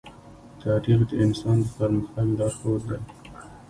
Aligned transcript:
تاریخ 0.63 0.99
د 1.09 1.11
انسان 1.23 1.57
د 1.63 1.67
پرمختګ 1.77 2.27
لارښود 2.37 2.81
دی. 2.89 2.99